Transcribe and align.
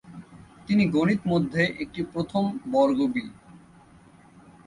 তিনি 0.67 0.83
গণিত 0.87 1.21
মধ্যে 1.25 1.63
একটি 1.79 2.01
প্রথম 2.13 2.43
বর্গ 2.71 2.99
বি। 3.13 3.25